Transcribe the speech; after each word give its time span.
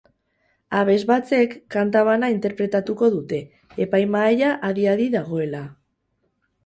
Abesbatzek 0.77 1.51
kanta 1.75 2.01
bana 2.07 2.29
interpretatuko 2.35 3.09
dute, 3.17 3.43
epaimahaia 3.89 4.59
adi-adi 4.71 5.07
dagoela. 5.21 5.61